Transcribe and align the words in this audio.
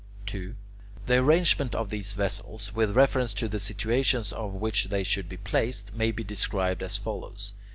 2. 0.25 0.55
The 1.05 1.17
arrangement 1.19 1.75
of 1.75 1.91
these 1.91 2.13
vessels, 2.13 2.73
with 2.73 2.95
reference 2.95 3.35
to 3.35 3.47
the 3.47 3.59
situations 3.59 4.31
in 4.31 4.59
which 4.59 4.85
they 4.85 5.03
should 5.03 5.29
be 5.29 5.37
placed, 5.37 5.93
may 5.93 6.09
be 6.11 6.23
described 6.23 6.81
as 6.81 6.97
follows. 6.97 7.53